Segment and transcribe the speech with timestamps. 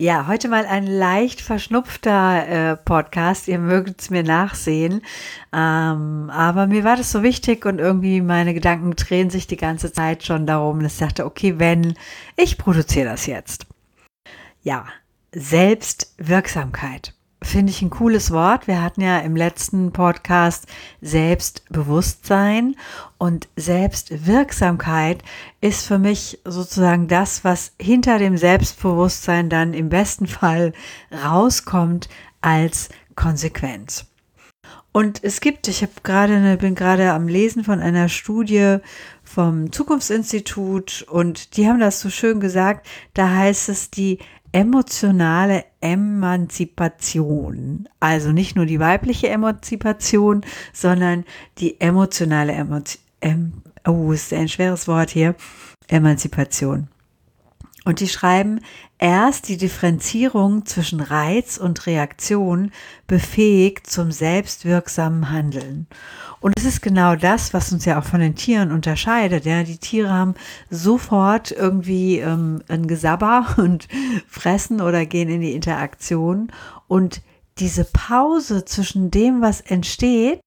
[0.00, 3.48] Ja, heute mal ein leicht verschnupfter äh, Podcast.
[3.48, 5.02] Ihr mögt es mir nachsehen.
[5.52, 9.92] Ähm, aber mir war das so wichtig und irgendwie meine Gedanken drehen sich die ganze
[9.92, 11.94] Zeit schon darum, dass ich dachte, okay, wenn,
[12.36, 13.66] ich produziere das jetzt.
[14.62, 14.86] Ja,
[15.32, 17.12] Selbstwirksamkeit
[17.48, 18.66] finde ich ein cooles Wort.
[18.66, 20.66] Wir hatten ja im letzten Podcast
[21.00, 22.76] Selbstbewusstsein
[23.16, 25.22] und Selbstwirksamkeit
[25.60, 30.72] ist für mich sozusagen das, was hinter dem Selbstbewusstsein dann im besten Fall
[31.24, 32.08] rauskommt
[32.40, 34.06] als Konsequenz.
[34.92, 38.78] Und es gibt, ich habe gerade bin gerade am Lesen von einer Studie
[39.22, 44.18] vom Zukunftsinstitut und die haben das so schön gesagt, da heißt es, die
[44.52, 47.88] emotionale Emanzipation.
[48.00, 51.24] Also nicht nur die weibliche Emanzipation, sondern
[51.58, 53.62] die emotionale Emanzipation.
[53.86, 55.34] Oh, ist ein schweres Wort hier.
[55.88, 56.88] Emanzipation.
[57.88, 58.60] Und die schreiben,
[58.98, 62.70] erst die Differenzierung zwischen Reiz und Reaktion
[63.06, 65.86] befähigt zum selbstwirksamen Handeln.
[66.40, 69.46] Und es ist genau das, was uns ja auch von den Tieren unterscheidet.
[69.46, 70.34] Ja, die Tiere haben
[70.68, 73.88] sofort irgendwie ähm, ein Gesabber und
[74.28, 76.52] fressen oder gehen in die Interaktion.
[76.88, 77.22] Und
[77.58, 80.40] diese Pause zwischen dem, was entsteht,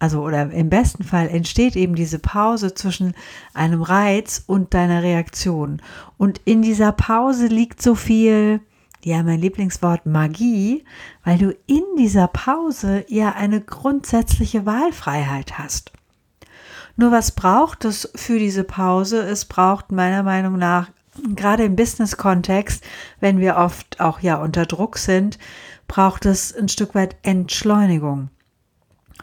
[0.00, 3.14] also oder im besten Fall entsteht eben diese Pause zwischen
[3.52, 5.80] einem Reiz und deiner Reaktion.
[6.16, 8.60] Und in dieser Pause liegt so viel,
[9.04, 10.84] ja, mein Lieblingswort Magie,
[11.22, 15.92] weil du in dieser Pause ja eine grundsätzliche Wahlfreiheit hast.
[16.96, 19.20] Nur was braucht es für diese Pause?
[19.22, 20.90] Es braucht meiner Meinung nach,
[21.36, 22.82] gerade im Business-Kontext,
[23.20, 25.38] wenn wir oft auch ja unter Druck sind,
[25.88, 28.30] braucht es ein Stück weit Entschleunigung.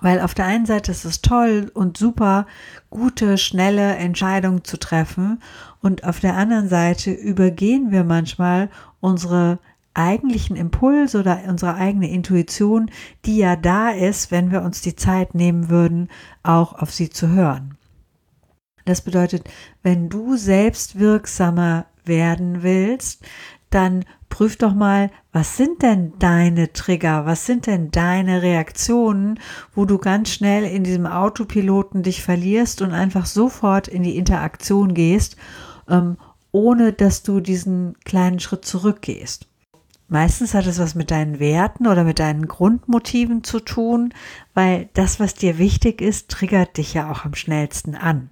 [0.00, 2.46] Weil auf der einen Seite ist es toll und super,
[2.90, 5.42] gute, schnelle Entscheidungen zu treffen.
[5.80, 8.68] Und auf der anderen Seite übergehen wir manchmal
[9.00, 9.58] unsere
[9.94, 12.90] eigentlichen Impulse oder unsere eigene Intuition,
[13.24, 16.08] die ja da ist, wenn wir uns die Zeit nehmen würden,
[16.42, 17.76] auch auf sie zu hören.
[18.84, 19.48] Das bedeutet,
[19.82, 23.24] wenn du selbst wirksamer werden willst,
[23.70, 29.38] dann prüf doch mal, was sind denn deine Trigger, was sind denn deine Reaktionen,
[29.74, 34.94] wo du ganz schnell in diesem Autopiloten dich verlierst und einfach sofort in die Interaktion
[34.94, 35.36] gehst,
[35.88, 36.16] ähm,
[36.52, 39.46] ohne dass du diesen kleinen Schritt zurückgehst.
[40.08, 44.14] Meistens hat es was mit deinen Werten oder mit deinen Grundmotiven zu tun,
[44.54, 48.30] weil das, was dir wichtig ist, triggert dich ja auch am schnellsten an.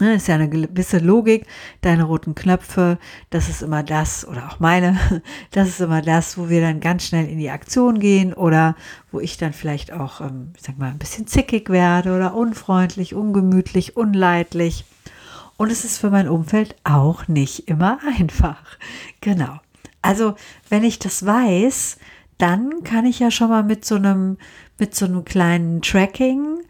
[0.00, 1.46] Ne, ist ja eine gewisse Logik.
[1.80, 2.98] Deine roten Knöpfe,
[3.30, 4.98] das ist immer das, oder auch meine,
[5.50, 8.76] das ist immer das, wo wir dann ganz schnell in die Aktion gehen oder
[9.10, 13.14] wo ich dann vielleicht auch, ähm, ich sag mal, ein bisschen zickig werde oder unfreundlich,
[13.14, 14.84] ungemütlich, unleidlich.
[15.56, 18.62] Und es ist für mein Umfeld auch nicht immer einfach.
[19.20, 19.58] Genau.
[20.00, 20.36] Also,
[20.68, 21.98] wenn ich das weiß,
[22.38, 24.38] dann kann ich ja schon mal mit so einem,
[24.78, 26.60] mit so einem kleinen Tracking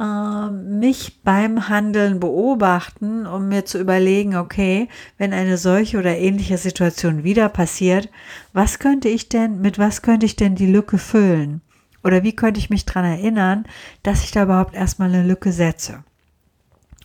[0.00, 4.88] äh, mich beim Handeln beobachten, um mir zu überlegen, okay,
[5.18, 8.08] wenn eine solche oder ähnliche Situation wieder passiert,
[8.52, 11.60] was könnte ich denn, mit was könnte ich denn die Lücke füllen?
[12.02, 13.66] Oder wie könnte ich mich daran erinnern,
[14.02, 16.02] dass ich da überhaupt erstmal eine Lücke setze?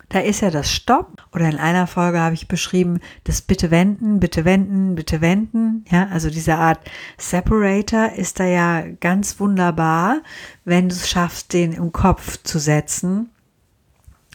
[0.09, 4.19] Da ist ja das Stopp oder in einer Folge habe ich beschrieben, das bitte wenden,
[4.19, 5.85] bitte wenden, bitte wenden.
[5.89, 6.79] Ja, also diese Art
[7.17, 10.21] Separator ist da ja ganz wunderbar,
[10.63, 13.29] wenn du es schaffst, den im Kopf zu setzen.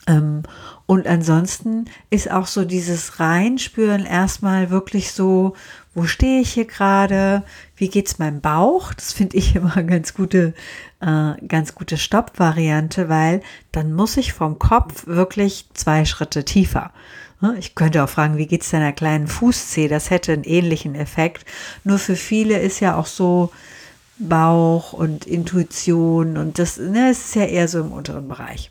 [0.07, 0.43] Ähm,
[0.87, 5.55] und ansonsten ist auch so dieses Reinspüren erstmal wirklich so,
[5.95, 7.45] wo stehe ich hier gerade,
[7.77, 8.93] wie geht's meinem Bauch?
[8.95, 10.55] Das finde ich immer ganz gute,
[11.01, 13.43] äh, ganz gute Stopp-Variante, weil
[13.73, 16.93] dann muss ich vom Kopf wirklich zwei Schritte tiefer.
[17.59, 19.89] Ich könnte auch fragen, wie geht's deiner kleinen Fußzehe?
[19.89, 21.47] Das hätte einen ähnlichen Effekt.
[21.85, 23.51] Nur für viele ist ja auch so
[24.19, 28.71] Bauch und Intuition und das, ne, ist ja eher so im unteren Bereich.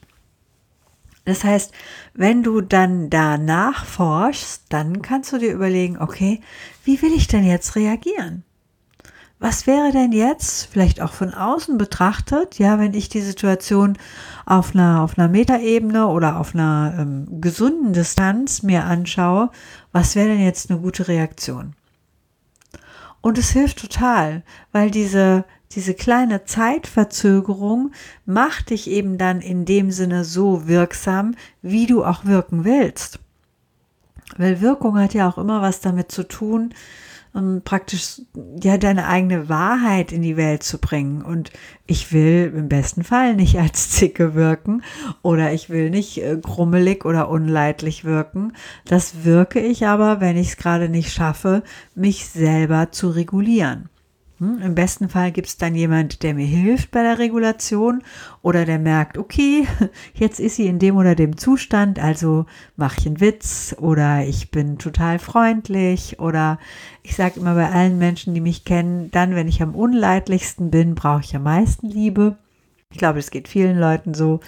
[1.25, 1.73] Das heißt,
[2.13, 6.41] wenn du dann da nachforschst, dann kannst du dir überlegen, okay,
[6.83, 8.43] wie will ich denn jetzt reagieren?
[9.41, 13.97] Was wäre denn jetzt, vielleicht auch von außen betrachtet, ja, wenn ich die Situation
[14.45, 19.49] auf einer, auf einer Metaebene oder auf einer ähm, gesunden Distanz mir anschaue,
[19.93, 21.73] was wäre denn jetzt eine gute Reaktion?
[23.21, 24.43] Und es hilft total,
[24.73, 27.91] weil diese, diese kleine Zeitverzögerung
[28.25, 33.19] macht dich eben dann in dem Sinne so wirksam, wie du auch wirken willst.
[34.37, 36.73] Weil Wirkung hat ja auch immer was damit zu tun,
[37.33, 38.21] um praktisch
[38.61, 41.21] ja deine eigene Wahrheit in die Welt zu bringen.
[41.21, 41.51] Und
[41.85, 44.83] ich will im besten Fall nicht als Zicke wirken
[45.21, 48.53] oder ich will nicht äh, grummelig oder unleidlich wirken.
[48.85, 51.63] Das wirke ich aber, wenn ich es gerade nicht schaffe,
[51.95, 53.89] mich selber zu regulieren.
[54.39, 54.61] Hm?
[54.61, 58.01] Im besten Fall gibt es dann jemand, der mir hilft bei der Regulation
[58.41, 59.67] oder der merkt, okay,
[60.13, 62.45] jetzt ist sie in dem oder dem Zustand, also
[62.77, 66.57] mache ich einen Witz oder ich bin total freundlich oder
[67.03, 70.95] ich sage immer bei allen Menschen, die mich kennen, dann, wenn ich am unleidlichsten bin,
[70.95, 72.37] brauche ich am meisten Liebe.
[72.91, 74.39] Ich glaube, es geht vielen Leuten so.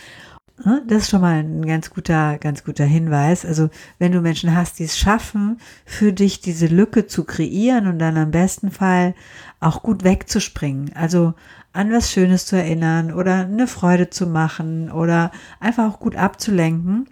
[0.65, 0.83] Ne?
[0.87, 3.45] Das ist schon mal ein ganz guter, ganz guter Hinweis.
[3.45, 3.69] Also
[3.99, 8.17] wenn du Menschen hast, die es schaffen, für dich diese Lücke zu kreieren und dann
[8.17, 9.15] am besten Fall
[9.59, 10.91] auch gut wegzuspringen.
[10.95, 11.33] Also
[11.73, 17.07] an was Schönes zu erinnern oder eine Freude zu machen oder einfach auch gut abzulenken,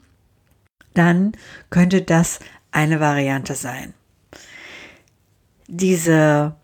[0.94, 1.32] dann
[1.70, 2.40] könnte das
[2.72, 3.94] eine Variante sein.
[5.68, 6.56] Diese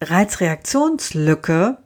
[0.00, 1.78] Reizreaktionslücke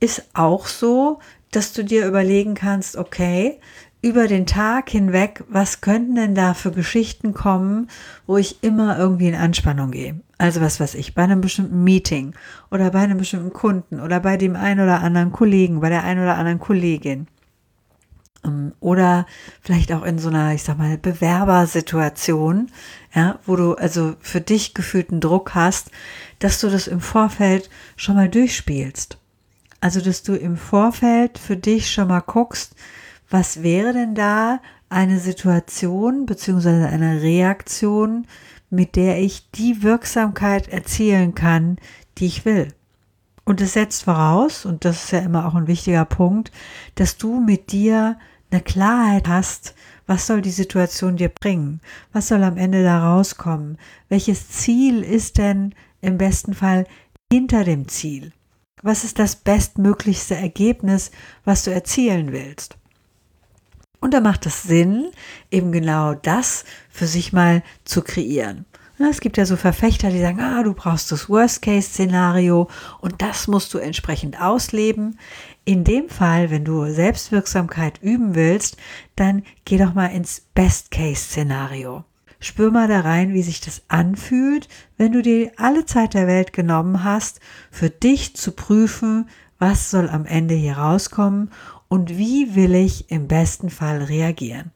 [0.00, 1.20] ist auch so,
[1.52, 3.60] dass du dir überlegen kannst, okay,
[4.02, 7.88] über den Tag hinweg, was könnten denn da für Geschichten kommen,
[8.26, 10.20] wo ich immer irgendwie in Anspannung gehe?
[10.38, 12.34] Also was weiß ich, bei einem bestimmten Meeting
[12.72, 16.20] oder bei einem bestimmten Kunden oder bei dem einen oder anderen Kollegen, bei der einen
[16.20, 17.28] oder anderen Kollegin.
[18.44, 19.26] Ähm, oder
[19.60, 22.72] vielleicht auch in so einer, ich sag mal, Bewerbersituation,
[23.14, 25.92] ja, wo du also für dich gefühlten Druck hast,
[26.40, 29.21] dass du das im Vorfeld schon mal durchspielst.
[29.82, 32.76] Also, dass du im Vorfeld für dich schon mal guckst,
[33.28, 38.28] was wäre denn da eine Situation beziehungsweise eine Reaktion,
[38.70, 41.78] mit der ich die Wirksamkeit erzielen kann,
[42.18, 42.68] die ich will.
[43.44, 46.52] Und es setzt voraus, und das ist ja immer auch ein wichtiger Punkt,
[46.94, 48.16] dass du mit dir
[48.52, 49.74] eine Klarheit hast,
[50.06, 51.80] was soll die Situation dir bringen?
[52.12, 53.78] Was soll am Ende da rauskommen?
[54.08, 56.86] Welches Ziel ist denn im besten Fall
[57.32, 58.32] hinter dem Ziel?
[58.82, 61.12] Was ist das bestmöglichste Ergebnis,
[61.44, 62.76] was du erzielen willst?
[64.00, 65.12] Und da macht es Sinn,
[65.52, 68.66] eben genau das für sich mal zu kreieren.
[68.98, 72.68] Es gibt ja so Verfechter, die sagen, ah, du brauchst das Worst-Case-Szenario
[73.00, 75.18] und das musst du entsprechend ausleben.
[75.64, 78.76] In dem Fall, wenn du Selbstwirksamkeit üben willst,
[79.16, 82.04] dann geh doch mal ins Best-Case-Szenario.
[82.42, 86.52] Spür mal da rein, wie sich das anfühlt, wenn du dir alle Zeit der Welt
[86.52, 87.38] genommen hast,
[87.70, 89.28] für dich zu prüfen,
[89.60, 91.52] was soll am Ende hier rauskommen
[91.86, 94.72] und wie will ich im besten Fall reagieren.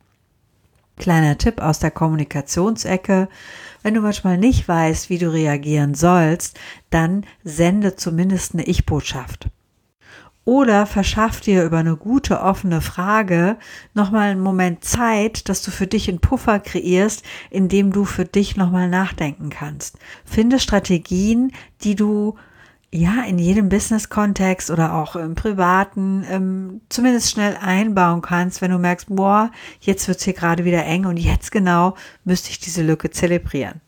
[0.97, 3.29] Kleiner Tipp aus der Kommunikationsecke.
[3.83, 6.57] Wenn du manchmal nicht weißt, wie du reagieren sollst,
[6.91, 9.49] dann sende zumindest eine Ich-Botschaft.
[10.47, 13.57] Oder verschaff dir über eine gute offene Frage
[13.95, 18.25] nochmal einen Moment Zeit, dass du für dich einen Puffer kreierst, in dem du für
[18.25, 19.99] dich nochmal nachdenken kannst.
[20.25, 21.51] Finde Strategien,
[21.83, 22.37] die du
[22.93, 28.79] ja in jedem Business-Kontext oder auch im privaten ähm, zumindest schnell einbauen kannst, wenn du
[28.79, 29.51] merkst, boah,
[29.81, 33.81] jetzt wird's hier gerade wieder eng und jetzt genau müsste ich diese Lücke zelebrieren.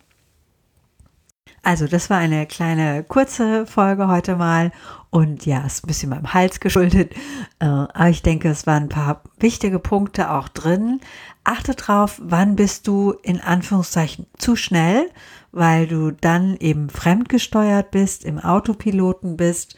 [1.62, 4.72] Also, das war eine kleine kurze Folge heute mal
[5.10, 7.15] und ja, ist ein bisschen meinem Hals geschuldet.
[7.60, 11.00] Äh, aber ich denke, es waren ein paar wichtige Punkte auch drin.
[11.44, 15.10] Achte drauf, wann bist du in Anführungszeichen zu schnell,
[15.50, 19.77] weil du dann eben fremdgesteuert bist, im Autopiloten bist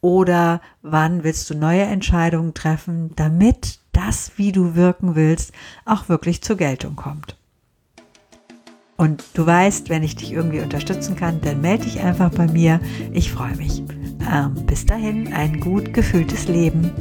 [0.00, 5.52] oder wann willst du neue Entscheidungen treffen, damit das, wie du wirken willst,
[5.84, 7.36] auch wirklich zur Geltung kommt.
[9.02, 12.78] Und du weißt, wenn ich dich irgendwie unterstützen kann, dann melde dich einfach bei mir.
[13.12, 13.82] Ich freue mich.
[14.32, 16.92] Ähm, bis dahin, ein gut gefühltes Leben.